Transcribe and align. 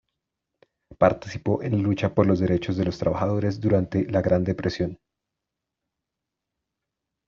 Participó 0.97 1.61
en 1.61 1.73
la 1.73 1.77
lucha 1.83 2.15
por 2.15 2.25
los 2.25 2.39
derechos 2.39 2.75
de 2.75 2.85
los 2.85 2.97
trabajadores 2.97 3.59
durante 3.61 4.09
la 4.09 4.23
Gran 4.23 4.43
Depresión. 4.43 4.97